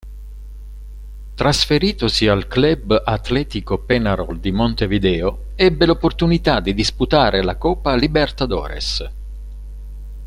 [1.39, 9.09] Trasferitosi al Club Atlético Peñarol di Montevideo, ebbe l'opportunità di disputare la Copa Libertadores.